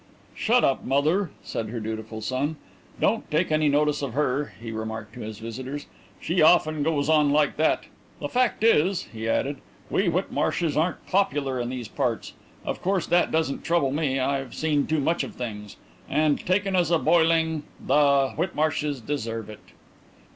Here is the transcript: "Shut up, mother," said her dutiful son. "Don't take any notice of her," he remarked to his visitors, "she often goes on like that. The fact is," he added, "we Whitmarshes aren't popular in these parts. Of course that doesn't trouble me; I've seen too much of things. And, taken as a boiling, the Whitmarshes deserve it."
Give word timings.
"Shut 0.33 0.63
up, 0.63 0.83
mother," 0.83 1.29
said 1.43 1.69
her 1.69 1.79
dutiful 1.79 2.21
son. 2.21 2.55
"Don't 2.99 3.29
take 3.29 3.51
any 3.51 3.69
notice 3.69 4.01
of 4.01 4.13
her," 4.15 4.51
he 4.59 4.71
remarked 4.71 5.13
to 5.13 5.19
his 5.19 5.37
visitors, 5.37 5.85
"she 6.19 6.41
often 6.41 6.81
goes 6.81 7.07
on 7.07 7.29
like 7.29 7.55
that. 7.57 7.83
The 8.19 8.27
fact 8.27 8.63
is," 8.63 9.03
he 9.13 9.29
added, 9.29 9.57
"we 9.91 10.07
Whitmarshes 10.09 10.75
aren't 10.75 11.05
popular 11.05 11.59
in 11.61 11.69
these 11.69 11.87
parts. 11.87 12.33
Of 12.65 12.81
course 12.81 13.05
that 13.05 13.29
doesn't 13.29 13.63
trouble 13.63 13.91
me; 13.91 14.19
I've 14.19 14.55
seen 14.55 14.87
too 14.87 15.01
much 15.01 15.23
of 15.23 15.35
things. 15.35 15.77
And, 16.09 16.43
taken 16.47 16.75
as 16.75 16.89
a 16.89 16.97
boiling, 16.97 17.61
the 17.79 18.29
Whitmarshes 18.35 19.01
deserve 19.01 19.51
it." 19.51 19.59